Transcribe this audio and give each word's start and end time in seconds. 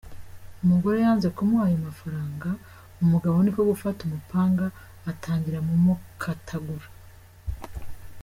Umugore 0.63 0.97
yanze 1.05 1.27
kumuha 1.35 1.63
ayo 1.67 1.77
mafaranga 1.87 2.49
umugabo 3.03 3.35
niko 3.41 3.61
gufata 3.71 3.99
umupanga 4.03 4.65
atangira 5.11 5.59
mu 5.67 5.75
mukatagura. 5.85 6.87